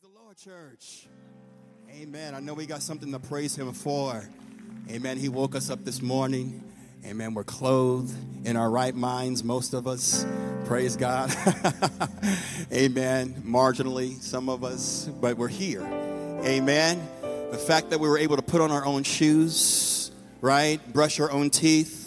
[0.00, 1.08] Praise the Lord, church.
[1.90, 2.34] Amen.
[2.34, 4.24] I know we got something to praise Him for.
[4.88, 5.18] Amen.
[5.18, 6.64] He woke us up this morning.
[7.04, 7.34] Amen.
[7.34, 8.14] We're clothed
[8.46, 10.24] in our right minds, most of us.
[10.64, 11.30] Praise God.
[12.72, 13.42] Amen.
[13.44, 15.82] Marginally, some of us, but we're here.
[16.44, 17.06] Amen.
[17.50, 20.80] The fact that we were able to put on our own shoes, right?
[20.92, 21.99] Brush our own teeth.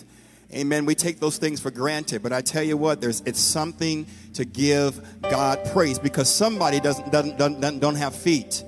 [0.54, 0.86] Amen.
[0.86, 4.46] We take those things for granted, but I tell you what, there's it's something to
[4.46, 8.64] give God praise because somebody doesn't doesn't, doesn't don't have feet.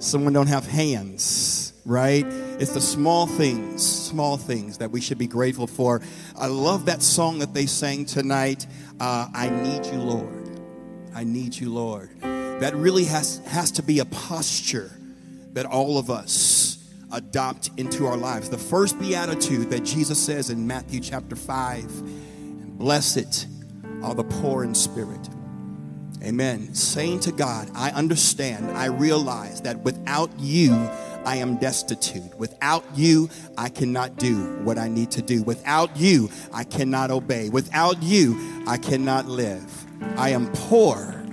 [0.00, 2.24] Someone don't have hands, right?
[2.58, 6.02] It's the small things, small things that we should be grateful for.
[6.36, 8.66] I love that song that they sang tonight.
[8.98, 10.60] Uh, I need you, Lord.
[11.14, 12.10] I need you, Lord.
[12.20, 14.90] That really has has to be a posture
[15.52, 16.67] that all of us
[17.12, 18.50] adopt into our lives.
[18.50, 23.48] The first beatitude that Jesus says in Matthew chapter 5 Blessed
[24.02, 25.28] are the poor in spirit.
[26.22, 26.74] Amen.
[26.74, 30.72] Saying to God, I understand, I realize that without you,
[31.24, 32.34] I am destitute.
[32.38, 35.42] Without you, I cannot do what I need to do.
[35.42, 37.50] Without you, I cannot obey.
[37.50, 39.86] Without you, I cannot live.
[40.16, 41.24] I am poor,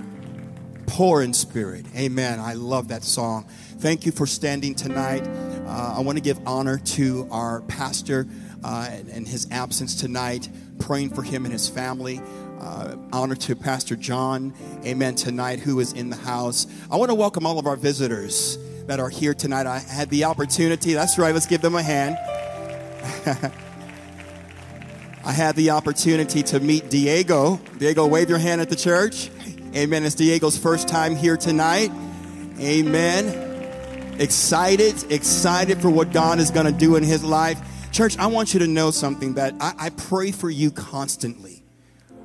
[0.86, 1.86] poor in spirit.
[1.96, 2.40] Amen.
[2.40, 3.46] I love that song.
[3.78, 5.26] Thank you for standing tonight.
[5.66, 8.26] Uh, I want to give honor to our pastor
[8.62, 12.20] uh, and, his absence tonight, praying for him and his family.
[12.60, 16.66] Uh, honor to Pastor John, amen, tonight, who is in the house.
[16.90, 19.66] I want to welcome all of our visitors that are here tonight.
[19.66, 22.16] I had the opportunity, that's right, let's give them a hand.
[25.24, 27.56] I had the opportunity to meet Diego.
[27.78, 29.30] Diego, wave your hand at the church.
[29.74, 30.04] Amen.
[30.04, 31.90] It's Diego's first time here tonight.
[32.60, 33.45] Amen.
[34.18, 37.60] Excited, excited for what God is going to do in his life.
[37.92, 41.62] Church, I want you to know something that I, I pray for you constantly.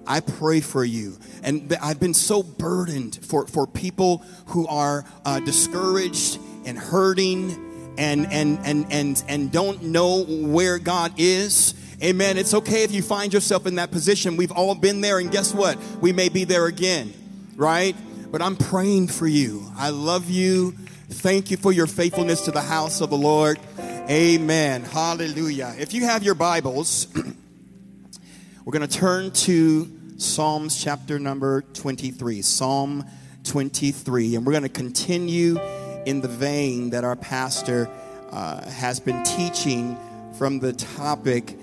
[0.08, 1.18] I pray for you.
[1.44, 8.26] And I've been so burdened for, for people who are uh, discouraged and hurting and,
[8.32, 11.74] and, and, and, and don't know where God is.
[12.02, 12.38] Amen.
[12.38, 14.38] It's okay if you find yourself in that position.
[14.38, 15.78] We've all been there, and guess what?
[16.00, 17.14] We may be there again,
[17.56, 17.96] right?
[18.32, 19.72] But I'm praying for you.
[19.78, 20.74] I love you.
[21.12, 23.60] Thank you for your faithfulness to the house of the Lord.
[23.80, 24.84] Amen.
[24.84, 25.76] Hallelujah.
[25.78, 27.06] If you have your Bibles,
[28.66, 32.42] we're going to turn to Psalms chapter number 23.
[32.42, 33.06] Psalm
[33.44, 34.36] 23.
[34.36, 35.60] And we're going to continue
[36.06, 37.90] in the vein that our pastor
[38.32, 39.98] uh, has been teaching
[40.38, 41.58] from the topic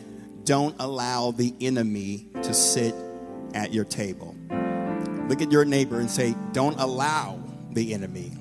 [0.44, 2.94] don't allow the enemy to sit
[3.54, 4.36] at your table.
[5.26, 7.42] Look at your neighbor and say, Don't allow
[7.72, 8.37] the enemy.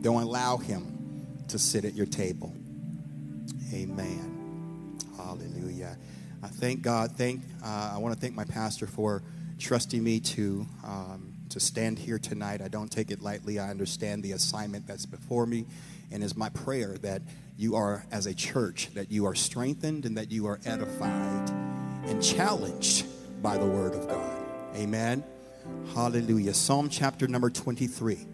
[0.00, 2.54] Don't allow him to sit at your table.
[3.72, 4.98] Amen.
[5.16, 5.96] Hallelujah.
[6.42, 7.12] I thank God.
[7.16, 7.42] Thank.
[7.62, 9.22] Uh, I want to thank my pastor for
[9.58, 12.62] trusting me to um, to stand here tonight.
[12.62, 13.58] I don't take it lightly.
[13.58, 15.66] I understand the assignment that's before me,
[16.10, 17.22] and is my prayer that
[17.58, 21.50] you are, as a church, that you are strengthened and that you are edified
[22.06, 23.04] and challenged
[23.42, 24.46] by the Word of God.
[24.76, 25.22] Amen.
[25.94, 26.54] Hallelujah.
[26.54, 28.26] Psalm chapter number 23.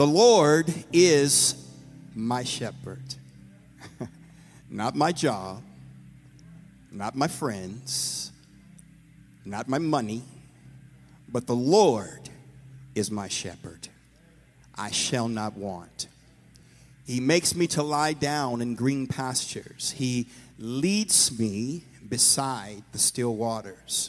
[0.00, 1.62] The Lord is
[2.14, 3.04] my shepherd,
[4.70, 5.62] not my job,
[6.90, 8.32] not my friends,
[9.44, 10.22] not my money,
[11.28, 12.30] but the Lord
[12.94, 13.88] is my shepherd.
[14.74, 16.06] I shall not want.
[17.06, 19.90] He makes me to lie down in green pastures.
[19.90, 20.28] He
[20.58, 24.08] leads me beside the still waters.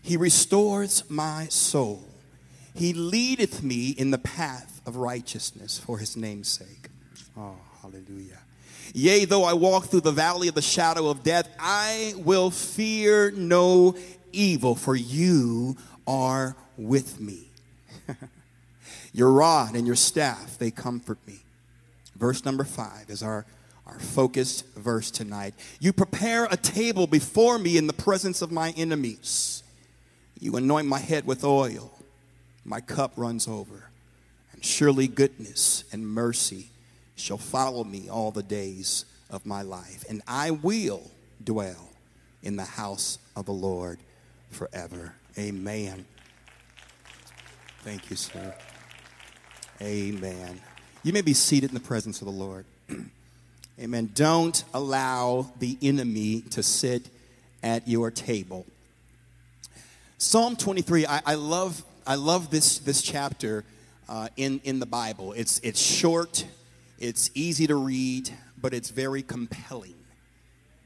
[0.00, 2.08] He restores my soul.
[2.74, 6.88] He leadeth me in the path of righteousness for his name's sake.
[7.36, 8.38] Oh, hallelujah.
[8.92, 13.30] Yea, though I walk through the valley of the shadow of death, I will fear
[13.30, 13.94] no
[14.32, 15.76] evil, for you
[16.06, 17.48] are with me.
[19.12, 21.40] your rod and your staff, they comfort me.
[22.16, 23.46] Verse number five is our,
[23.86, 25.54] our focused verse tonight.
[25.78, 29.62] You prepare a table before me in the presence of my enemies.
[30.38, 31.92] You anoint my head with oil,
[32.64, 33.89] my cup runs over.
[34.60, 36.68] Surely goodness and mercy
[37.16, 41.10] shall follow me all the days of my life, and I will
[41.42, 41.90] dwell
[42.42, 43.98] in the house of the Lord
[44.50, 45.14] forever.
[45.38, 46.04] Amen.
[47.82, 48.54] Thank you, sir.
[49.80, 50.60] Amen.
[51.02, 52.66] You may be seated in the presence of the Lord.
[53.80, 54.10] Amen.
[54.14, 57.08] Don't allow the enemy to sit
[57.62, 58.66] at your table.
[60.18, 63.64] Psalm 23, I, I love, I love this, this chapter
[64.10, 65.32] uh, in, in the Bible.
[65.32, 66.44] It's, it's short,
[66.98, 68.28] it's easy to read,
[68.60, 69.94] but it's very compelling.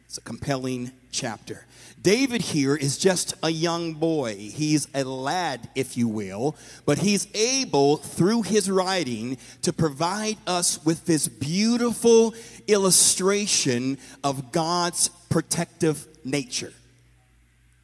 [0.04, 1.64] It's a compelling chapter.
[2.00, 4.34] David here is just a young boy.
[4.36, 6.54] He's a lad, if you will,
[6.84, 12.34] but he's able, through his writing, to provide us with this beautiful
[12.68, 16.74] illustration of God's protective nature.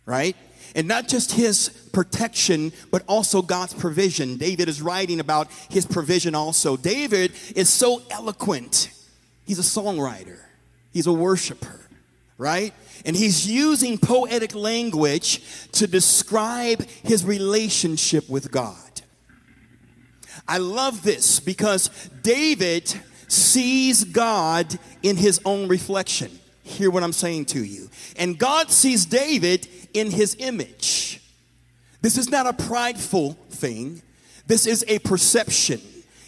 [0.04, 0.36] Right?
[0.74, 4.36] And not just his protection, but also God's provision.
[4.36, 6.76] David is writing about his provision also.
[6.76, 8.90] David is so eloquent.
[9.46, 10.38] He's a songwriter,
[10.92, 11.80] he's a worshiper
[12.40, 12.72] right?
[13.04, 19.02] And he's using poetic language to describe his relationship with God.
[20.48, 21.90] I love this because
[22.22, 22.92] David
[23.28, 26.39] sees God in his own reflection.
[26.70, 27.90] Hear what I'm saying to you.
[28.16, 31.20] And God sees David in his image.
[32.00, 34.02] This is not a prideful thing,
[34.46, 35.80] this is a perception,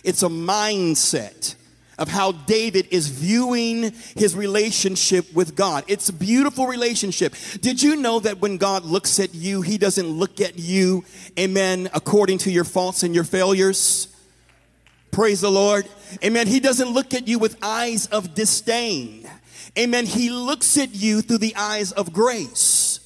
[0.05, 1.55] it's a mindset
[1.99, 5.85] of how David is viewing his relationship with God.
[5.87, 7.35] It's a beautiful relationship.
[7.61, 11.05] Did you know that when God looks at you, he doesn't look at you,
[11.39, 14.09] amen, according to your faults and your failures?
[15.13, 15.87] Praise the Lord.
[16.25, 16.47] Amen.
[16.47, 19.22] He doesn't look at you with eyes of disdain.
[19.79, 20.07] Amen.
[20.07, 23.01] He looks at you through the eyes of grace.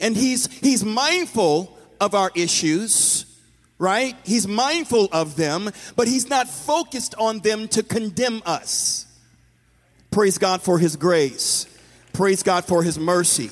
[0.00, 3.26] And he's he's mindful of our issues
[3.82, 4.14] right?
[4.22, 9.06] He's mindful of them, but he's not focused on them to condemn us.
[10.12, 11.66] Praise God for his grace.
[12.12, 13.50] Praise God for his mercy.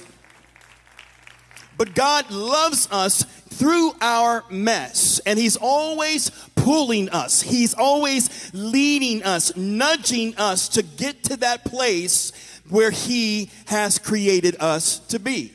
[1.76, 6.30] But God loves us through our mess, and He's always
[6.62, 7.42] pulling us.
[7.42, 12.32] He's always leading us, nudging us to get to that place
[12.68, 15.52] where He has created us to be.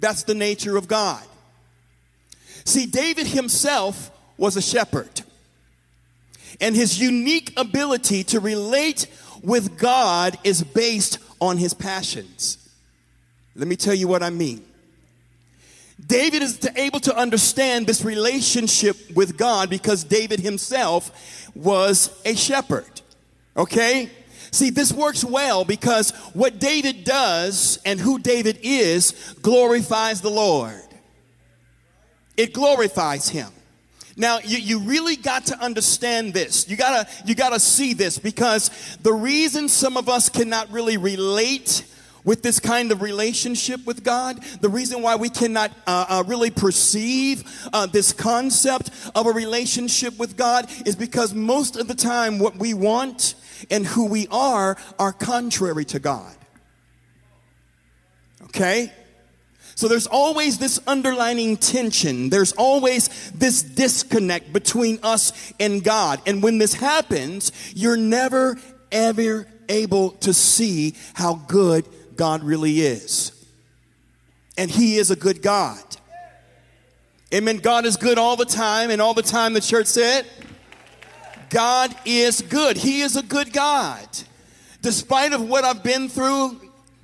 [0.00, 1.22] That's the nature of God.
[2.64, 5.22] See, David himself was a shepherd.
[6.60, 9.06] And his unique ability to relate
[9.42, 12.58] with God is based on his passions.
[13.56, 14.64] Let me tell you what I mean.
[16.06, 23.00] David is able to understand this relationship with God because David himself was a shepherd.
[23.56, 24.10] Okay?
[24.50, 30.82] See, this works well because what David does and who David is glorifies the Lord
[32.36, 33.48] it glorifies him.
[34.16, 36.68] Now, you, you really got to understand this.
[36.68, 38.70] You gotta, you gotta see this because
[39.02, 41.84] the reason some of us cannot really relate
[42.24, 46.50] with this kind of relationship with God, the reason why we cannot uh, uh, really
[46.50, 52.38] perceive uh, this concept of a relationship with God is because most of the time
[52.38, 53.34] what we want
[53.70, 56.34] and who we are are contrary to God.
[58.44, 58.92] Okay?
[59.74, 62.28] So there's always this underlining tension.
[62.28, 66.20] There's always this disconnect between us and God.
[66.26, 68.58] And when this happens, you're never,
[68.92, 73.32] ever able to see how good God really is.
[74.56, 75.82] And He is a good God.
[77.32, 77.58] Amen.
[77.58, 80.26] God is good all the time, and all the time the church said,
[81.48, 82.76] God is good.
[82.76, 84.06] He is a good God.
[84.82, 86.60] Despite of what I've been through,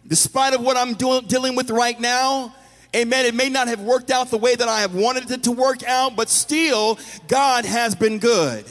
[0.07, 2.55] despite of what I'm doing, dealing with right now,
[2.97, 3.27] Amen.
[3.27, 5.83] It may not have worked out the way that I have wanted it to work
[5.85, 8.65] out, but still, God has been good.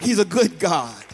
[0.00, 1.04] He's a good God.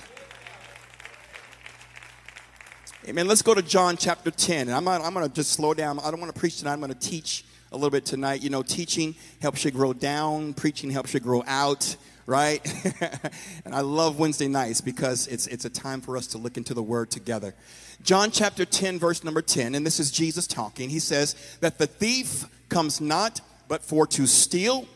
[3.06, 3.28] Amen.
[3.28, 4.68] Let's go to John chapter 10.
[4.68, 5.98] And I'm, I'm going to just slow down.
[5.98, 6.72] I don't want to preach tonight.
[6.72, 8.42] I'm going to teach a little bit tonight.
[8.42, 12.66] You know, teaching helps you grow down, preaching helps you grow out, right?
[13.66, 16.72] and I love Wednesday nights because it's, it's a time for us to look into
[16.72, 17.54] the Word together.
[18.02, 20.88] John chapter 10, verse number 10, and this is Jesus talking.
[20.88, 24.86] He says that the thief comes not but for to steal,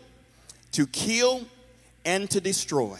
[0.73, 1.43] to kill,
[2.07, 2.99] and to destroy.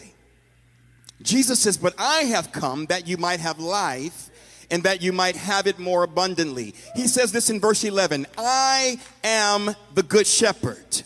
[1.23, 4.29] Jesus says, But I have come that you might have life
[4.71, 6.75] and that you might have it more abundantly.
[6.95, 11.03] He says this in verse 11 I am the good shepherd.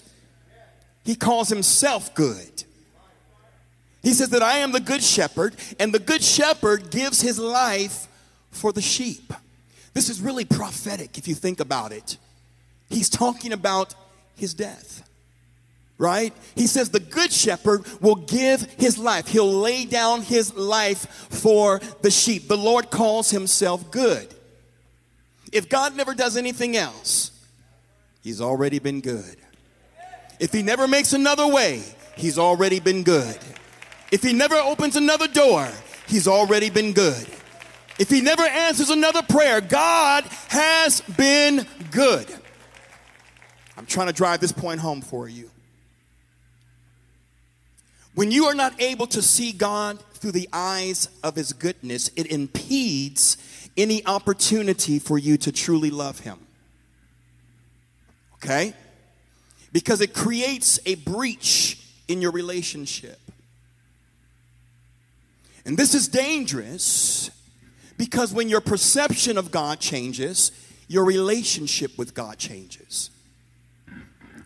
[1.03, 2.63] He calls himself good.
[4.01, 8.08] He says that I am the good shepherd, and the good shepherd gives his life
[8.51, 9.34] for the sheep.
[9.93, 12.17] This is really prophetic if you think about it.
[12.89, 13.96] He's talking about
[14.36, 15.10] his death,
[16.04, 16.34] right?
[16.56, 21.80] He says the good shepherd will give his life, he'll lay down his life for
[22.02, 22.48] the sheep.
[22.48, 24.28] The Lord calls himself good.
[25.52, 27.32] If God never does anything else,
[28.22, 29.38] he's already been good.
[30.40, 31.82] If he never makes another way,
[32.18, 33.38] he's already been good.
[34.12, 35.70] If he never opens another door,
[36.08, 37.28] he's already been good.
[37.98, 42.28] If he never answers another prayer, God has been good.
[43.78, 45.50] I'm trying to drive this point home for you.
[48.15, 52.27] When you are not able to see God through the eyes of his goodness, it
[52.27, 53.38] impedes
[53.77, 56.39] any opportunity for you to truly love Him.
[58.36, 58.74] Okay?
[59.72, 63.20] Because it creates a breach in your relationship.
[65.65, 67.32] And this is dangerous
[67.98, 70.51] because when your perception of God changes,
[70.88, 73.10] your relationship with God changes.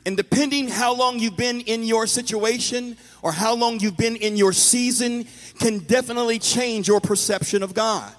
[0.07, 4.37] And depending how long you've been in your situation or how long you've been in
[4.37, 5.27] your season
[5.59, 8.15] can definitely change your perception of God.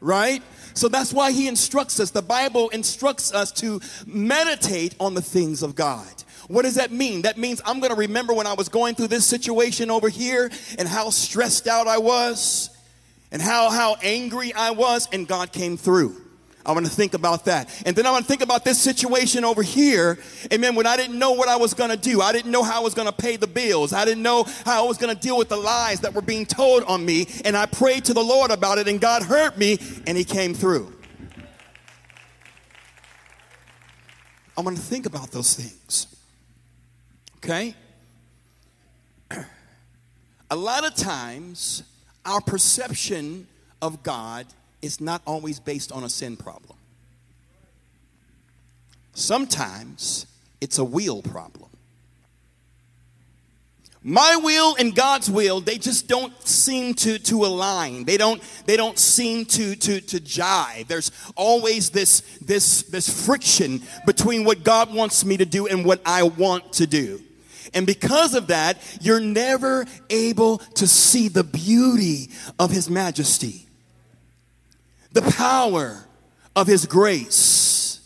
[0.00, 0.42] Right?
[0.74, 2.10] So that's why he instructs us.
[2.10, 6.08] The Bible instructs us to meditate on the things of God.
[6.48, 7.22] What does that mean?
[7.22, 10.50] That means I'm going to remember when I was going through this situation over here
[10.76, 12.68] and how stressed out I was
[13.30, 16.20] and how how angry I was and God came through.
[16.66, 17.70] I want to think about that.
[17.86, 20.18] And then I want to think about this situation over here.
[20.52, 20.74] Amen.
[20.74, 22.82] When I didn't know what I was going to do, I didn't know how I
[22.82, 23.92] was going to pay the bills.
[23.92, 26.44] I didn't know how I was going to deal with the lies that were being
[26.44, 27.28] told on me.
[27.44, 30.54] And I prayed to the Lord about it, and God heard me, and He came
[30.54, 30.92] through.
[34.58, 36.08] I want to think about those things.
[37.36, 37.76] Okay?
[40.50, 41.84] A lot of times,
[42.24, 43.46] our perception
[43.80, 44.46] of God
[44.82, 46.76] is not always based on a sin problem.
[49.14, 50.26] Sometimes
[50.60, 51.70] it's a will problem.
[54.02, 58.04] My will and God's will, they just don't seem to, to align.
[58.04, 60.86] They don't, they don't seem to, to, to jive.
[60.86, 66.00] There's always this, this, this friction between what God wants me to do and what
[66.06, 67.20] I want to do.
[67.74, 72.30] And because of that, you're never able to see the beauty
[72.60, 73.65] of His majesty
[75.16, 76.04] the power
[76.54, 78.00] of His grace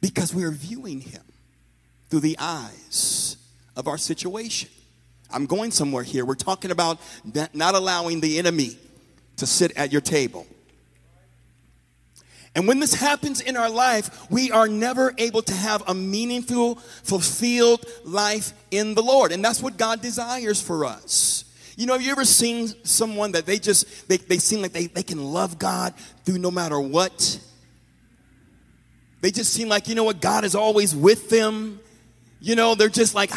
[0.00, 1.22] because we are viewing Him
[2.08, 3.36] through the eyes
[3.76, 4.68] of our situation.
[5.32, 6.24] I'm going somewhere here.
[6.24, 6.98] We're talking about
[7.54, 8.76] not allowing the enemy
[9.36, 10.44] to sit at your table.
[12.56, 16.74] And when this happens in our life, we are never able to have a meaningful,
[16.74, 19.30] fulfilled life in the Lord.
[19.30, 21.39] And that's what God desires for us.
[21.80, 24.88] You know, have you ever seen someone that they just, they, they seem like they,
[24.88, 25.94] they can love God
[26.26, 27.40] through no matter what?
[29.22, 31.80] They just seem like, you know what, God is always with them.
[32.38, 33.30] You know, they're just like,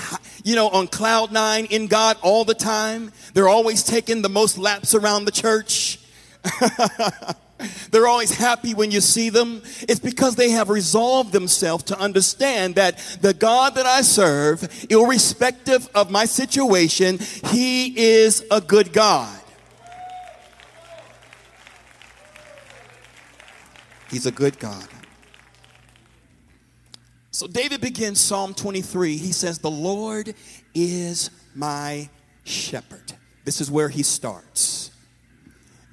[0.44, 3.14] you know, on cloud nine in God all the time.
[3.34, 6.00] They're always taking the most laps around the church.
[7.92, 9.62] They're always happy when you see them.
[9.82, 15.88] It's because they have resolved themselves to understand that the God that I serve, irrespective
[15.96, 19.40] of my situation, He is a good God.
[24.10, 24.88] He's a good God.
[27.32, 29.18] So David begins Psalm 23.
[29.18, 30.36] He says, The Lord
[30.76, 32.10] is my
[32.44, 33.14] shepherd.
[33.44, 34.92] This is where he starts.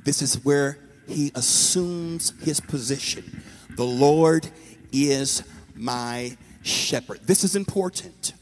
[0.05, 0.79] This is where
[1.11, 3.43] he assumes his position.
[3.76, 4.49] The Lord
[4.93, 5.43] is
[5.75, 7.21] my shepherd.
[7.25, 8.33] This is important.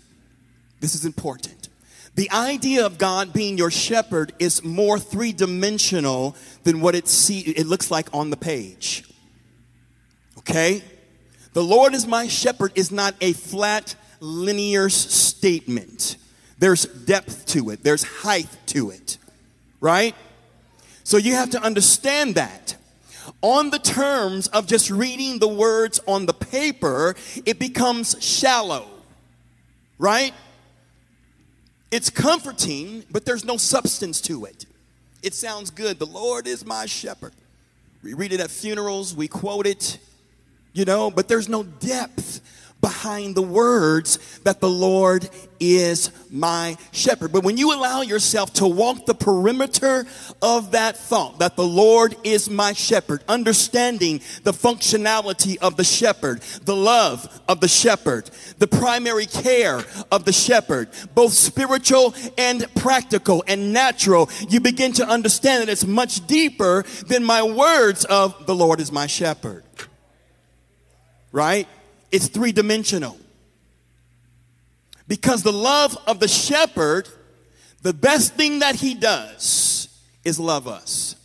[0.80, 1.68] This is important.
[2.14, 6.34] The idea of God being your shepherd is more three dimensional
[6.64, 9.04] than what it, see, it looks like on the page.
[10.38, 10.82] Okay?
[11.52, 16.16] The Lord is my shepherd is not a flat, linear statement.
[16.58, 19.18] There's depth to it, there's height to it,
[19.80, 20.16] right?
[21.08, 22.76] So you have to understand that.
[23.40, 28.86] On the terms of just reading the words on the paper, it becomes shallow,
[29.96, 30.34] right?
[31.90, 34.66] It's comforting, but there's no substance to it.
[35.22, 35.98] It sounds good.
[35.98, 37.32] The Lord is my shepherd.
[38.02, 39.98] We read it at funerals, we quote it,
[40.74, 42.42] you know, but there's no depth
[42.80, 45.28] behind the words that the Lord
[45.60, 47.32] is my shepherd.
[47.32, 50.06] But when you allow yourself to walk the perimeter
[50.40, 56.40] of that thought, that the Lord is my shepherd, understanding the functionality of the shepherd,
[56.64, 59.80] the love of the shepherd, the primary care
[60.12, 65.86] of the shepherd, both spiritual and practical and natural, you begin to understand that it's
[65.86, 69.64] much deeper than my words of the Lord is my shepherd.
[71.32, 71.68] Right?
[72.10, 73.18] It's three dimensional.
[75.06, 77.08] Because the love of the shepherd,
[77.82, 79.88] the best thing that he does
[80.24, 81.16] is love us.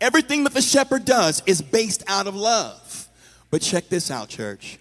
[0.00, 3.08] Everything that the shepherd does is based out of love.
[3.50, 4.78] But check this out, church.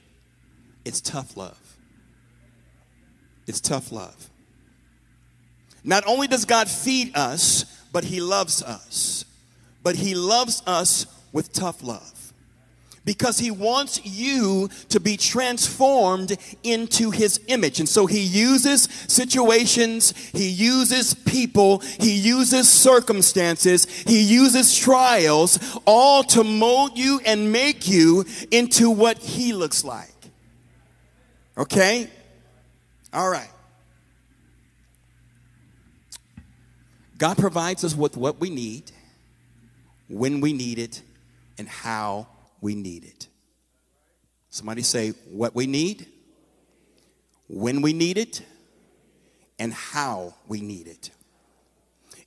[0.86, 1.58] It's tough love.
[3.48, 4.30] It's tough love.
[5.84, 9.26] Not only does God feed us, but he loves us.
[9.84, 12.21] But he loves us with tough love.
[13.04, 17.80] Because he wants you to be transformed into his image.
[17.80, 26.24] And so he uses situations, he uses people, he uses circumstances, he uses trials, all
[26.26, 30.10] to mold you and make you into what he looks like.
[31.58, 32.08] Okay?
[33.14, 33.50] All right.
[37.18, 38.92] God provides us with what we need,
[40.08, 41.02] when we need it,
[41.58, 42.28] and how
[42.62, 43.28] we need it.
[44.50, 46.06] Somebody say what we need,
[47.48, 48.42] when we need it,
[49.60, 51.10] and how we need it.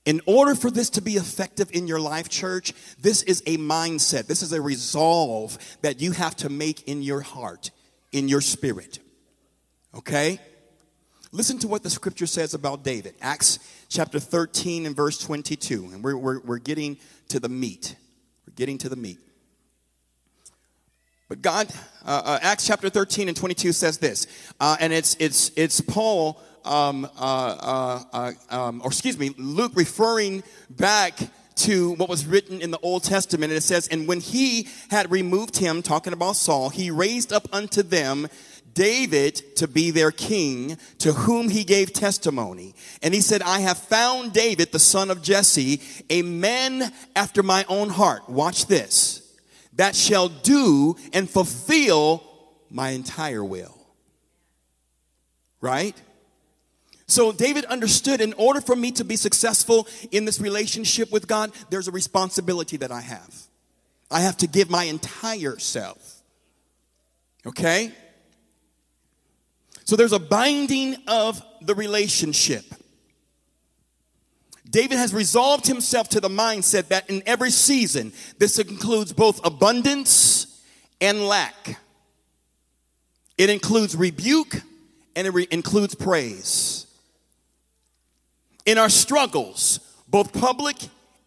[0.05, 4.27] In order for this to be effective in your life, church, this is a mindset.
[4.27, 7.71] This is a resolve that you have to make in your heart,
[8.13, 8.99] in your spirit.
[9.97, 10.39] Okay?
[11.33, 13.15] Listen to what the scripture says about David.
[13.21, 15.91] Acts chapter 13 and verse 22.
[15.93, 16.99] And we're, we're, we're getting
[17.29, 17.97] to the meat.
[18.47, 19.19] We're getting to the meat.
[21.29, 21.69] But God,
[22.05, 24.27] uh, uh, Acts chapter 13 and 22 says this,
[24.61, 29.73] uh, and it's, it's, it's Paul, um, uh, uh, uh, um, or excuse me, Luke
[29.75, 31.19] referring back
[31.57, 33.53] to what was written in the Old Testament.
[33.53, 37.49] And it says, And when he had removed him, talking about Saul, he raised up
[37.53, 38.29] unto them
[38.75, 42.75] David to be their king, to whom he gave testimony.
[43.03, 47.65] And he said, I have found David, the son of Jesse, a man after my
[47.69, 48.29] own heart.
[48.29, 49.24] Watch this
[49.77, 52.23] that shall do and fulfill
[52.71, 53.77] my entire will.
[55.61, 56.01] Right?
[57.07, 61.53] So David understood in order for me to be successful in this relationship with God,
[61.71, 63.35] there's a responsibility that I have.
[64.11, 66.23] I have to give my entire self.
[67.47, 67.93] Okay?
[69.85, 72.65] So there's a binding of the relationship.
[74.69, 80.63] David has resolved himself to the mindset that in every season, this includes both abundance
[81.01, 81.79] and lack.
[83.37, 84.63] It includes rebuke
[85.17, 86.87] and it re- includes praise.
[88.65, 90.77] In our struggles, both public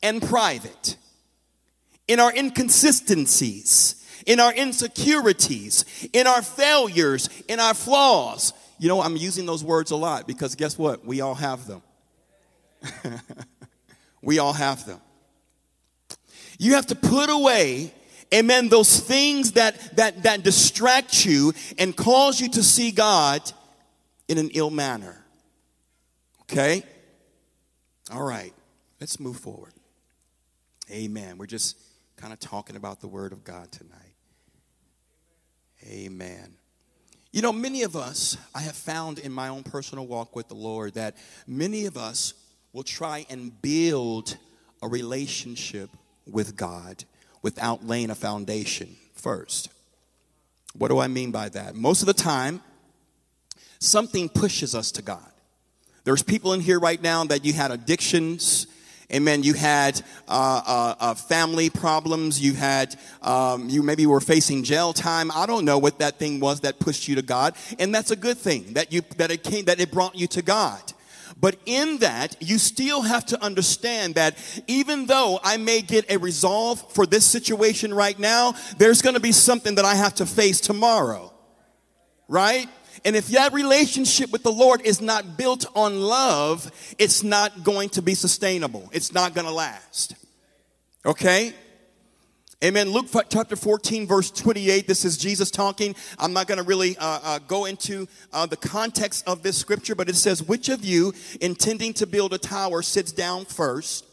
[0.01, 0.96] and private,
[2.08, 8.53] in our inconsistencies, in our insecurities, in our failures, in our flaws.
[8.79, 11.06] You know, I'm using those words a lot because guess what?
[11.06, 11.82] We all have them.
[14.22, 15.00] we all have them.
[16.60, 17.93] You have to put away,
[18.34, 23.41] amen, those things that, that, that distract you and cause you to see God
[24.28, 25.23] in an ill manner.
[26.43, 26.84] Okay?
[28.12, 28.54] All right,
[28.99, 29.73] let's move forward.
[30.89, 31.38] Amen.
[31.38, 31.78] We're just
[32.15, 34.15] kind of talking about the Word of God tonight.
[35.84, 36.56] Amen.
[37.32, 40.56] You know, many of us, I have found in my own personal walk with the
[40.56, 42.34] Lord that many of us
[42.73, 44.38] will try and build
[44.82, 45.89] a relationship
[46.25, 47.03] with God
[47.41, 49.69] without laying a foundation first.
[50.75, 51.75] What do I mean by that?
[51.75, 52.62] Most of the time,
[53.80, 55.32] something pushes us to God.
[56.03, 58.67] There's people in here right now that you had addictions,
[59.13, 59.41] Amen.
[59.41, 62.41] You had uh, uh, uh, family problems.
[62.41, 65.32] You had, um, you maybe were facing jail time.
[65.34, 68.17] I don't know what that thing was that pushed you to God, and that's a
[68.17, 70.82] good thing that you that it came that it brought you to God.
[71.39, 76.17] But in that, you still have to understand that even though I may get a
[76.17, 80.26] resolve for this situation right now, there's going to be something that I have to
[80.26, 81.32] face tomorrow.
[82.28, 82.67] Right?
[83.06, 87.89] And if that relationship with the Lord is not built on love, it's not going
[87.89, 88.89] to be sustainable.
[88.91, 90.15] It's not going to last.
[91.06, 91.54] Okay?
[92.63, 92.89] Amen.
[92.89, 94.88] Luke chapter 14, verse 28.
[94.88, 95.96] This is Jesus talking.
[96.17, 99.93] I'm not going to really uh, uh, go into uh, the context of this scripture,
[99.93, 104.06] but it says, Which of you, intending to build a tower, sits down first,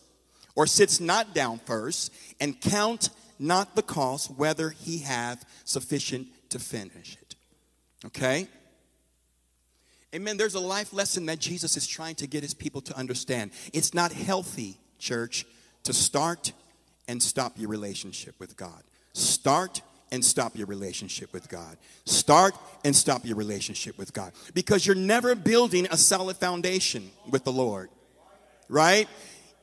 [0.54, 6.58] or sits not down first, and count not the cost, whether he have sufficient to
[6.58, 7.36] finish it?
[8.04, 8.46] Okay?
[10.14, 10.36] Amen.
[10.36, 13.52] There's a life lesson that Jesus is trying to get his people to understand.
[13.72, 15.46] It's not healthy, church,
[15.84, 16.52] to start
[17.08, 18.82] and stop your relationship with God.
[19.12, 21.76] Start and stop your relationship with God.
[22.04, 24.32] Start and stop your relationship with God.
[24.54, 27.90] Because you're never building a solid foundation with the Lord,
[28.68, 29.08] right?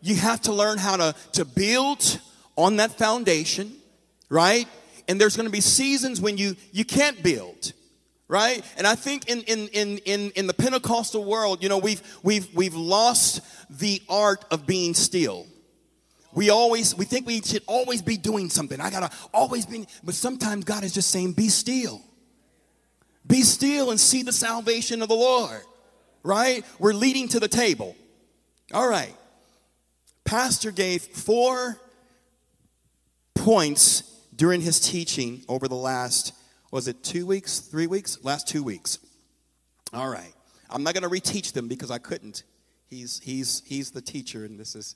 [0.02, 2.20] You have to learn how to, to build
[2.58, 3.74] on that foundation,
[4.30, 4.68] right?
[5.08, 7.74] And there's going to be seasons when you, you can't build
[8.28, 12.02] right and i think in, in, in, in, in the pentecostal world you know we've,
[12.24, 15.46] we've, we've lost the art of being still
[16.34, 18.80] we always we think we should always be doing something.
[18.80, 22.02] I gotta always be, but sometimes God is just saying, be still.
[23.28, 25.62] Be still and see the salvation of the Lord.
[26.24, 26.64] Right?
[26.80, 27.96] We're leading to the table.
[28.74, 29.14] All right.
[30.24, 31.80] Pastor gave four
[33.36, 34.04] points
[34.36, 36.34] during his teaching over the last,
[36.72, 38.24] was it two weeks, three weeks?
[38.24, 39.00] Last two weeks.
[39.94, 40.34] All right.
[40.70, 42.44] I'm not to reteach them because I couldn't.
[42.88, 44.96] He's, he's, he's the teacher, and this is,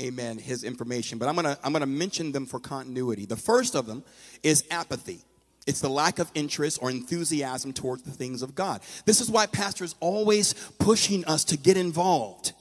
[0.00, 1.18] amen, his information.
[1.18, 3.26] But I'm going to I'm going to mention them for continuity.
[3.26, 4.04] The first of them
[4.42, 5.20] is apathy.
[5.66, 8.82] It's the lack of interest or enthusiasm towards the things of God.
[9.06, 12.52] This is why pastors always pushing us to get involved.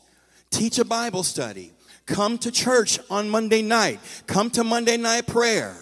[0.52, 1.74] Teach a Bible study.
[2.06, 4.00] Come to church on Monday night.
[4.28, 5.76] Come to Monday night prayer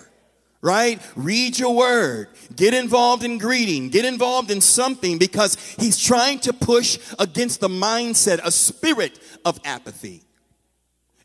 [0.61, 1.01] right?
[1.15, 2.27] Read your word.
[2.55, 3.89] Get involved in greeting.
[3.89, 9.59] Get involved in something because he's trying to push against the mindset, a spirit of
[9.65, 10.23] apathy.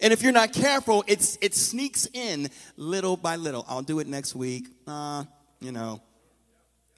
[0.01, 3.65] And if you're not careful, it's, it sneaks in little by little.
[3.69, 4.67] I'll do it next week.
[4.87, 5.25] Uh,
[5.61, 6.03] you know,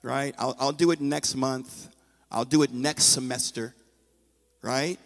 [0.03, 0.35] right?
[0.39, 1.89] I'll, I'll do it next month.
[2.31, 3.75] I'll do it next semester,
[4.63, 4.99] right?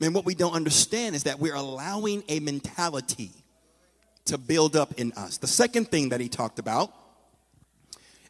[0.00, 3.30] And what we don't understand is that we're allowing a mentality
[4.26, 5.38] to build up in us.
[5.38, 6.92] The second thing that he talked about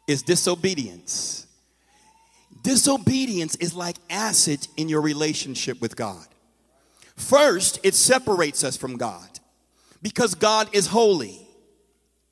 [0.07, 1.45] is disobedience.
[2.63, 6.25] Disobedience is like acid in your relationship with God.
[7.19, 9.27] First, it separates us from God
[10.01, 11.37] because God is holy,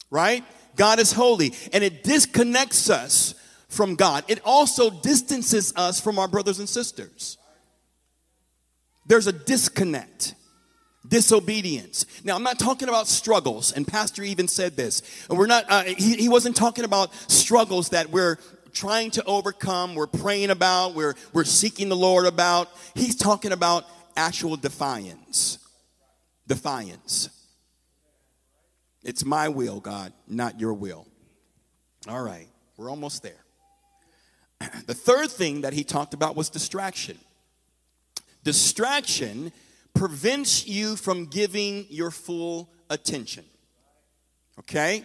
[0.10, 0.46] right?
[0.78, 3.36] God is holy, and it disconnects us
[3.68, 4.24] from God.
[4.30, 7.38] It also distances us from our brothers and sisters.
[9.06, 10.36] There's a disconnect
[11.08, 12.06] disobedience.
[12.24, 15.02] Now, I'm not talking about struggles, and Pastor even said this.
[15.30, 18.38] We're not, uh, he, he wasn't talking about struggles that we're
[18.74, 22.70] trying to overcome, we're praying about, we're, we're seeking the Lord about.
[22.94, 23.86] He's talking about
[24.18, 25.60] actual defiance.
[26.48, 27.30] Defiance.
[29.04, 31.08] It's my will, God, not your will.
[32.10, 33.44] All right, we're almost there.
[34.88, 37.18] The third thing that he talked about was distraction.
[38.44, 39.52] Distraction
[39.94, 43.44] prevents you from giving your full attention.
[44.60, 45.04] Okay?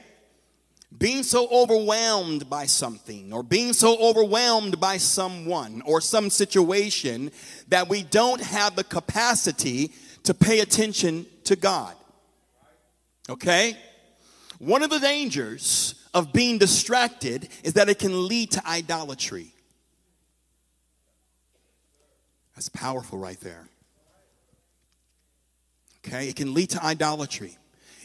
[0.99, 7.31] Being so overwhelmed by something or being so overwhelmed by someone or some situation
[7.69, 9.91] that we don't have the capacity
[10.25, 11.95] to pay attention to God.
[13.29, 13.77] Okay?
[14.59, 19.53] One of the dangers of being distracted is that it can lead to idolatry.
[22.55, 23.69] That's powerful right there.
[26.07, 27.57] Okay, it can lead to idolatry.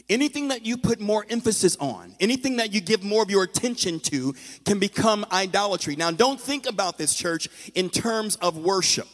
[0.08, 4.00] Anything that you put more emphasis on, anything that you give more of your attention
[4.00, 5.96] to, can become idolatry.
[5.96, 9.08] Now, don't think about this, church, in terms of worship,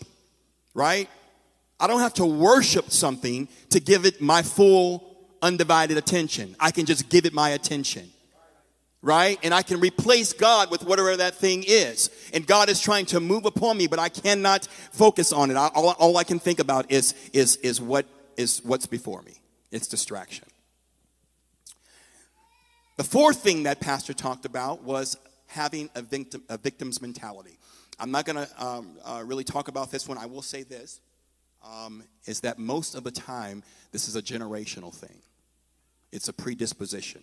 [0.72, 1.08] right?
[1.80, 6.54] I don't have to worship something to give it my full, undivided attention.
[6.60, 8.10] I can just give it my attention
[9.04, 9.38] right?
[9.42, 12.08] And I can replace God with whatever that thing is.
[12.32, 15.56] And God is trying to move upon me, but I cannot focus on it.
[15.56, 19.34] all, all, I can think about is, is, is what is what's before me
[19.70, 20.46] it's distraction.
[22.96, 27.58] The fourth thing that Pastor talked about was having a, victim, a victim's mentality.
[27.98, 30.16] I'm not going to um, uh, really talk about this one.
[30.16, 31.00] I will say this
[31.64, 35.16] um, is that most of the time, this is a generational thing,
[36.12, 37.22] it's a predisposition.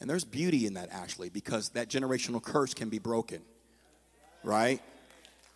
[0.00, 3.40] And there's beauty in that actually, because that generational curse can be broken,
[4.42, 4.80] right?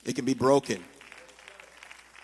[0.05, 0.85] It can be broken.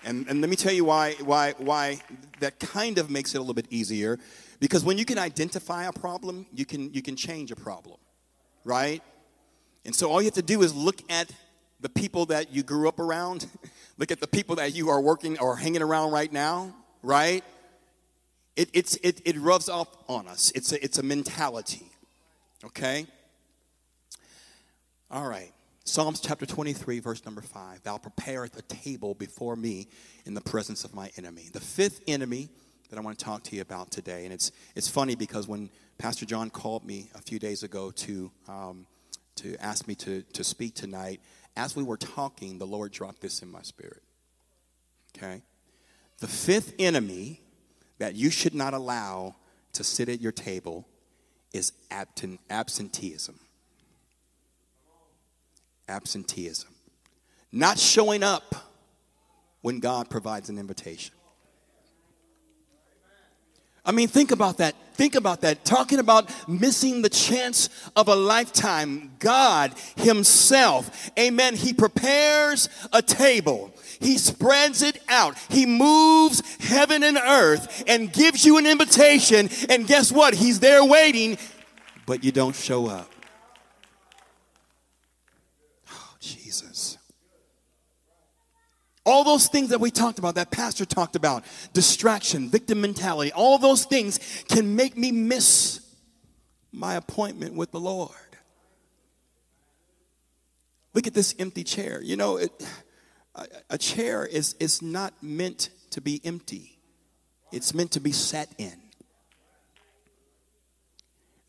[0.05, 2.01] And, and let me tell you why, why, why
[2.41, 4.19] that kind of makes it a little bit easier.
[4.61, 7.99] Because when you can identify a problem, you can, you can change a problem,
[8.65, 9.03] right?
[9.85, 11.31] And so all you have to do is look at
[11.81, 13.47] the people that you grew up around,
[13.99, 17.45] look at the people that you are working or hanging around right now, right?
[18.55, 20.53] It, it's, it, it rubs off on us.
[20.55, 21.87] It's a, it's a mentality,
[22.65, 23.07] okay?
[25.11, 25.53] All right.
[25.93, 29.89] Psalms chapter 23, verse number 5 Thou preparest a table before me
[30.25, 31.51] in the presence of my enemy.
[31.53, 32.49] The fifth enemy
[32.89, 35.69] that I want to talk to you about today, and it's, it's funny because when
[35.99, 38.87] Pastor John called me a few days ago to, um,
[39.37, 41.21] to ask me to, to speak tonight,
[41.59, 44.03] as we were talking, the Lord dropped this in my spirit.
[45.15, 45.43] Okay?
[46.21, 47.43] The fifth enemy
[47.99, 49.37] that you should not allow
[49.75, 50.89] to sit at your table
[51.53, 53.39] is absenteeism
[55.89, 56.71] absenteeism,
[57.51, 58.55] not showing up
[59.61, 61.15] when God provides an invitation.
[63.85, 64.77] I mean, think about that.
[64.95, 65.65] Think about that.
[65.65, 69.13] Talking about missing the chance of a lifetime.
[69.19, 71.57] God Himself, amen.
[71.57, 78.45] He prepares a table, He spreads it out, He moves heaven and earth and gives
[78.45, 79.49] you an invitation.
[79.69, 80.35] And guess what?
[80.35, 81.39] He's there waiting,
[82.07, 83.12] but you don't show up.
[89.05, 93.59] All those things that we talked about, that pastor talked about, distraction, victim mentality, all
[93.59, 95.81] those things can make me miss
[96.71, 98.11] my appointment with the Lord.
[100.95, 102.01] Look at this empty chair.
[102.01, 102.53] You know, it,
[103.35, 106.79] a, a chair is, is not meant to be empty,
[107.51, 108.82] it's meant to be sat in.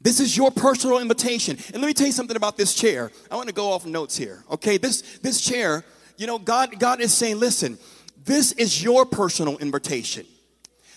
[0.04, 1.58] This is your personal invitation.
[1.74, 3.10] And let me tell you something about this chair.
[3.32, 4.44] I want to go off notes here.
[4.52, 5.86] Okay, this this chair,
[6.18, 7.78] you know, God God is saying, listen,
[8.26, 10.26] this is your personal invitation.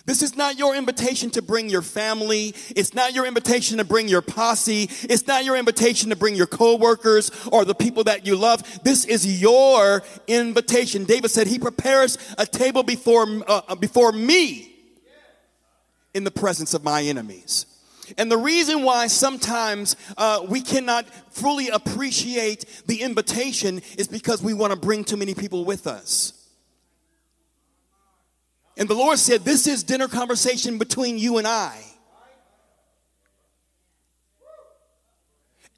[0.07, 2.55] This is not your invitation to bring your family.
[2.77, 4.89] It's not your invitation to bring your posse.
[5.03, 8.63] It's not your invitation to bring your coworkers or the people that you love.
[8.85, 11.05] This is your invitation.
[11.05, 14.73] David said, He prepares a table before, uh, before me
[16.15, 17.67] in the presence of my enemies.
[18.17, 24.55] And the reason why sometimes uh, we cannot fully appreciate the invitation is because we
[24.55, 26.33] want to bring too many people with us.
[28.77, 31.83] And the Lord said, This is dinner conversation between you and I.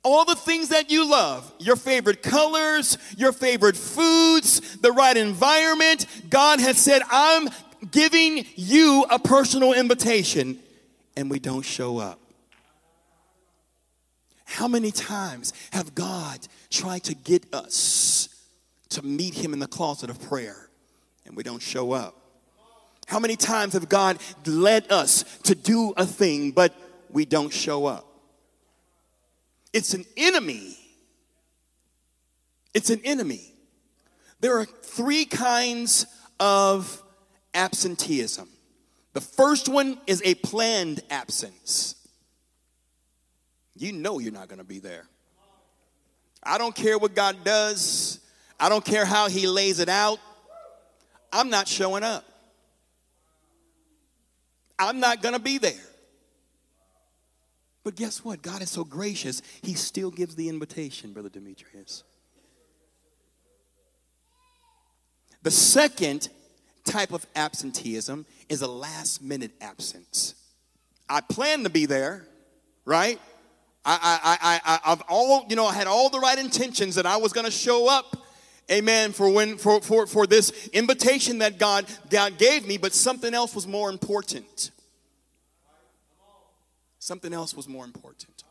[0.04, 6.06] All the things that you love, your favorite colors, your favorite foods, the right environment,
[6.30, 7.48] God has said, I'm
[7.90, 10.58] giving you a personal invitation,
[11.18, 12.20] and we don't show up.
[14.44, 16.38] How many times have God
[16.70, 18.28] tried to get us
[18.90, 20.70] to meet Him in the closet of prayer,
[21.26, 22.14] and we don't show up?
[23.08, 26.72] How many times have God led us to do a thing, but
[27.10, 28.06] we don't show up?
[29.72, 30.78] It's an enemy.
[32.74, 33.52] It's an enemy.
[34.38, 36.06] There are three kinds
[36.38, 37.02] of
[37.54, 38.48] absenteeism.
[39.14, 41.94] The first one is a planned absence.
[43.76, 45.06] You know you're not going to be there.
[46.42, 48.20] I don't care what God does,
[48.58, 50.18] I don't care how He lays it out.
[51.32, 52.24] I'm not showing up.
[54.78, 55.72] I'm not going to be there.
[57.84, 58.42] But guess what?
[58.42, 62.04] God is so gracious, He still gives the invitation, Brother Demetrius.
[65.42, 66.28] The second
[66.90, 70.34] type of absenteeism is a last minute absence.
[71.08, 72.26] I plan to be there,
[72.84, 73.20] right?
[73.84, 77.06] I, I, I, I, I've all, you know, I had all the right intentions that
[77.06, 78.16] I was going to show up
[78.70, 83.32] amen for when for, for for this invitation that god god gave me but something
[83.32, 84.70] else was more important
[86.98, 88.44] something else was more important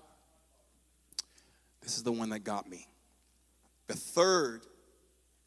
[1.82, 2.88] this is the one that got me
[3.88, 4.62] the third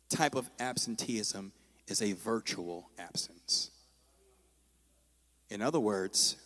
[0.09, 1.53] type of absenteeism
[1.91, 3.71] is a virtual absence
[5.51, 6.37] in other words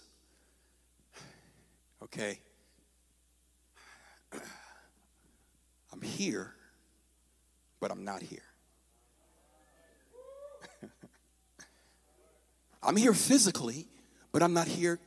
[2.03, 2.41] okay
[5.93, 6.55] i'm here
[7.85, 8.41] but I'm not here.
[12.83, 13.89] I'm here physically,
[14.33, 14.99] but I'm not here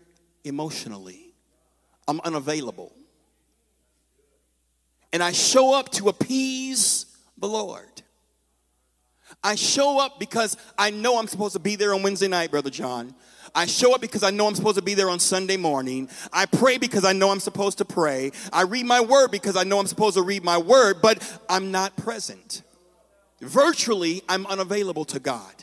[0.43, 1.33] emotionally.
[2.07, 2.93] I'm unavailable.
[5.11, 8.03] And I show up to appease the Lord.
[9.43, 12.69] I show up because I know I'm supposed to be there on Wednesday night, Brother
[12.69, 13.13] John.
[13.55, 16.09] I show up because I know I'm supposed to be there on Sunday morning.
[16.33, 18.31] I pray because I know I'm supposed to pray.
[18.51, 21.71] I read my word because I know I'm supposed to read my word, but I'm
[21.71, 22.61] not present.
[23.41, 25.53] Virtually, I'm unavailable to God.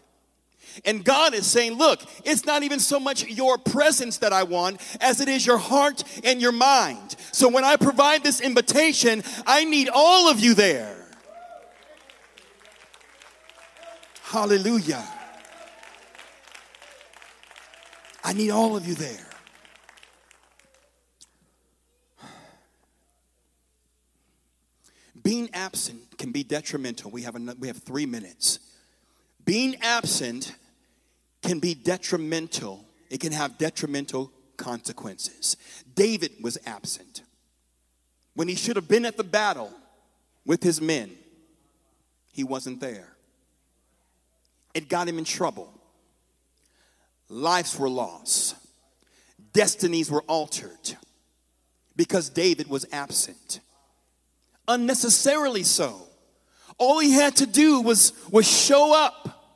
[0.84, 4.80] And God is saying, look, it's not even so much your presence that I want
[5.00, 7.14] as it is your heart and your mind.
[7.32, 11.04] So when I provide this invitation, I need all of you there.
[14.35, 15.07] Hallelujah.
[18.25, 19.27] I need all of you there.
[25.23, 27.12] Being absent can be detrimental.
[27.12, 28.59] We have, we have three minutes.
[29.44, 30.53] Being absent
[31.40, 35.57] can be detrimental, it can have detrimental consequences.
[35.94, 37.23] David was absent
[38.35, 39.73] when he should have been at the battle
[40.44, 41.12] with his men,
[42.33, 43.13] he wasn't there.
[44.74, 45.72] It got him in trouble.
[47.28, 48.56] Lives were lost,
[49.52, 50.96] destinies were altered
[51.96, 53.60] because David was absent
[54.68, 56.02] unnecessarily so.
[56.78, 59.46] All he had to do was, was show up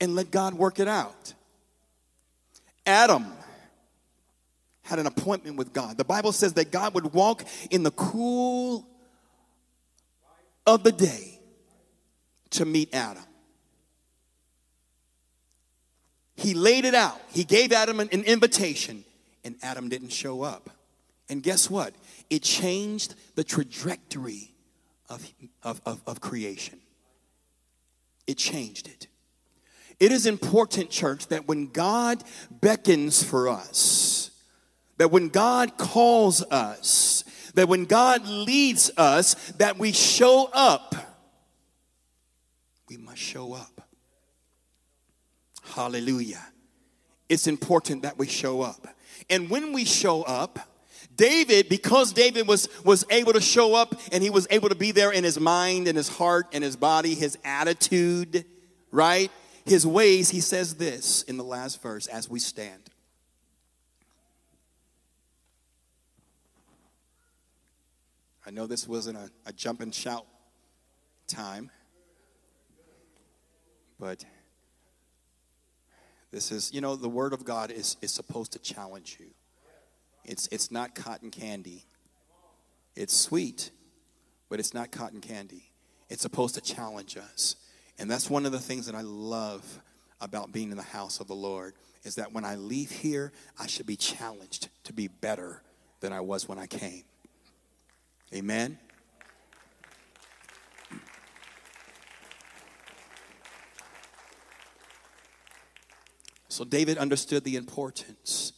[0.00, 1.34] and let God work it out.
[2.86, 3.26] Adam
[4.82, 5.96] had an appointment with God.
[5.96, 8.86] The Bible says that God would walk in the cool
[10.66, 11.29] of the day
[12.50, 13.22] to meet Adam.
[16.36, 17.20] He laid it out.
[17.32, 19.04] He gave Adam an, an invitation,
[19.44, 20.70] and Adam didn't show up.
[21.28, 21.94] And guess what?
[22.30, 24.52] It changed the trajectory
[25.08, 25.26] of,
[25.62, 26.80] of, of, of creation.
[28.26, 29.06] It changed it.
[29.98, 34.30] It is important, church, that when God beckons for us,
[34.96, 37.22] that when God calls us,
[37.54, 40.94] that when God leads us, that we show up.
[42.90, 43.88] We must show up.
[45.62, 46.44] Hallelujah.
[47.28, 48.88] It's important that we show up.
[49.30, 50.58] And when we show up,
[51.14, 54.90] David, because David was, was able to show up and he was able to be
[54.90, 58.44] there in his mind and his heart and his body, his attitude,
[58.90, 59.30] right?
[59.64, 62.90] His ways, he says this in the last verse as we stand.
[68.44, 70.26] I know this wasn't a, a jump and shout
[71.28, 71.70] time,
[74.00, 74.24] but
[76.32, 79.26] this is, you know, the Word of God is, is supposed to challenge you.
[80.24, 81.84] It's, it's not cotton candy.
[82.96, 83.70] It's sweet,
[84.48, 85.70] but it's not cotton candy.
[86.08, 87.56] It's supposed to challenge us.
[87.98, 89.82] And that's one of the things that I love
[90.20, 93.66] about being in the house of the Lord is that when I leave here, I
[93.66, 95.62] should be challenged to be better
[96.00, 97.04] than I was when I came.
[98.34, 98.78] Amen.
[106.60, 108.52] So David understood the importance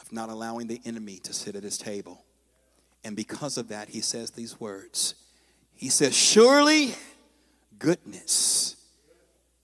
[0.00, 2.24] of not allowing the enemy to sit at his table.
[3.04, 5.14] And because of that, he says these words.
[5.76, 6.92] He says, Surely
[7.78, 8.74] goodness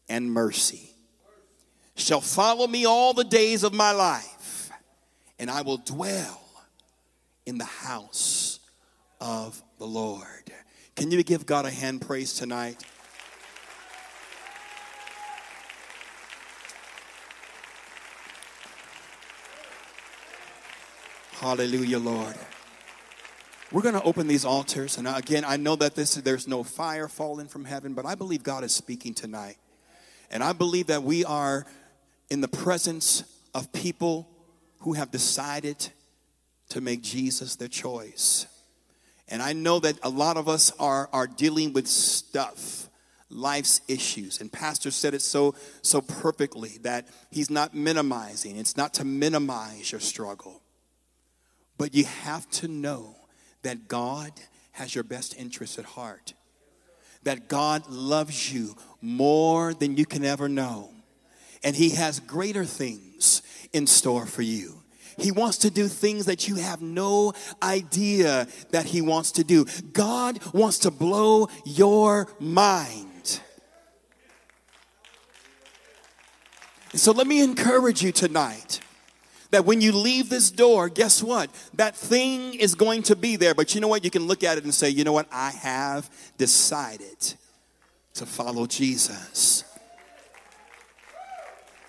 [0.09, 0.93] and mercy
[1.97, 4.71] shall follow me all the days of my life,
[5.41, 6.41] and I will dwell
[7.47, 8.61] in the house
[9.21, 10.53] of the Lord.
[10.95, 12.81] Can you give God a hand praise tonight?
[21.41, 22.35] Hallelujah, Lord.
[23.73, 24.99] We're going to open these altars.
[24.99, 28.43] And again, I know that this, there's no fire falling from heaven, but I believe
[28.43, 29.57] God is speaking tonight.
[30.31, 31.65] And I believe that we are
[32.29, 33.25] in the presence
[33.55, 34.29] of people
[34.81, 35.89] who have decided
[36.69, 38.45] to make Jesus their choice.
[39.27, 42.91] And I know that a lot of us are, are dealing with stuff,
[43.31, 44.43] life's issues.
[44.43, 48.59] And Pastor said it so, so perfectly that he's not minimizing.
[48.59, 50.61] It's not to minimize your struggle.
[51.81, 53.17] But you have to know
[53.63, 54.33] that God
[54.73, 56.35] has your best interest at heart,
[57.23, 60.91] that God loves you more than you can ever know,
[61.65, 63.41] and He has greater things
[63.73, 64.83] in store for you.
[65.17, 69.65] He wants to do things that you have no idea that He wants to do.
[69.95, 73.41] God wants to blow your mind.
[76.93, 78.81] So let me encourage you tonight
[79.51, 81.51] that when you leave this door, guess what?
[81.75, 83.55] That thing is going to be there.
[83.55, 84.05] But you know what?
[84.05, 85.27] You can look at it and say, you know what?
[85.33, 86.09] I have
[86.39, 87.35] decided
[88.15, 89.65] to follow Jesus.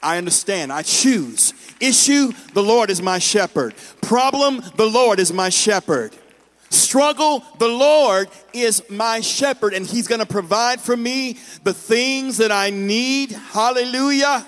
[0.01, 0.73] I understand.
[0.73, 1.53] I choose.
[1.79, 3.75] Issue, the Lord is my shepherd.
[4.01, 6.15] Problem, the Lord is my shepherd.
[6.69, 12.51] Struggle, the Lord is my shepherd, and He's to provide for me the things that
[12.51, 13.31] I need.
[13.31, 14.47] Hallelujah.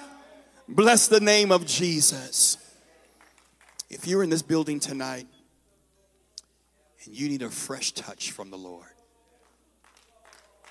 [0.69, 2.57] Bless the name of Jesus.
[3.93, 5.27] If you're in this building tonight
[7.05, 8.87] and you need a fresh touch from the Lord,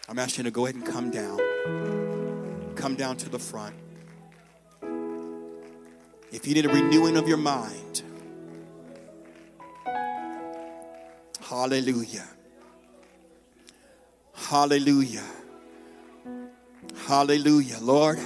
[0.08, 1.38] I'm asking you to go ahead and come down.
[2.74, 3.76] Come down to the front.
[6.32, 8.02] If you need a renewing of your mind,
[11.40, 12.26] hallelujah.
[14.35, 15.24] Hallelujah.
[17.06, 17.78] Hallelujah.
[17.80, 18.18] Lord,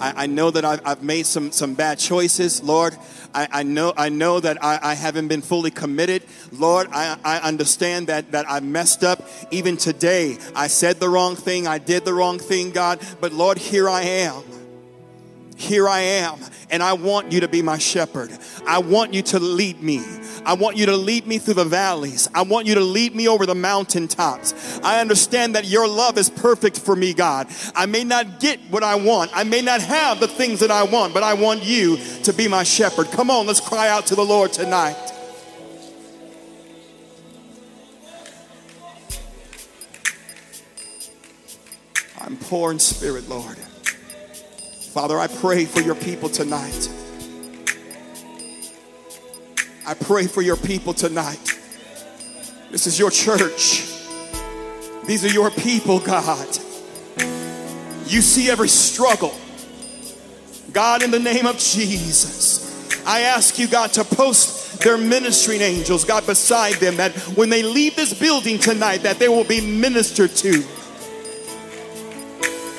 [0.00, 2.62] I, I know that I've, I've, made some, some bad choices.
[2.62, 2.96] Lord,
[3.36, 6.22] I, I know, I know that I, I, haven't been fully committed.
[6.52, 10.38] Lord, I, I understand that, that I messed up even today.
[10.54, 11.66] I said the wrong thing.
[11.66, 12.98] I did the wrong thing, God.
[13.20, 14.42] But Lord, here I am.
[15.56, 16.38] Here I am,
[16.70, 18.30] and I want you to be my shepherd.
[18.66, 20.04] I want you to lead me.
[20.44, 22.28] I want you to lead me through the valleys.
[22.34, 24.78] I want you to lead me over the mountaintops.
[24.84, 27.48] I understand that your love is perfect for me, God.
[27.74, 30.82] I may not get what I want, I may not have the things that I
[30.84, 33.06] want, but I want you to be my shepherd.
[33.06, 34.96] Come on, let's cry out to the Lord tonight.
[42.20, 43.56] I'm poor in spirit, Lord.
[44.96, 46.88] Father, I pray for your people tonight.
[49.86, 51.60] I pray for your people tonight.
[52.70, 53.92] This is your church.
[55.06, 56.48] These are your people, God.
[58.06, 59.34] You see every struggle.
[60.72, 66.06] God, in the name of Jesus, I ask you, God, to post their ministering angels,
[66.06, 70.30] God, beside them, that when they leave this building tonight, that they will be ministered
[70.36, 70.64] to.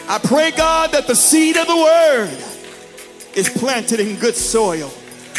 [0.10, 4.92] I pray, God, that the seed of the word is planted in good soil.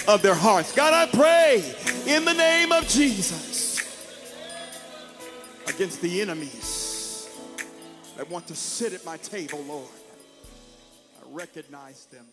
[0.09, 0.73] of their hearts.
[0.75, 1.75] God, I pray
[2.07, 3.79] in the name of Jesus
[5.69, 7.29] against the enemies
[8.17, 9.87] that want to sit at my table, Lord.
[11.21, 12.25] I recognize them.